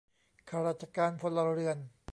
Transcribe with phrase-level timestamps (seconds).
[0.49, 1.77] ข้าราชการพลเรือน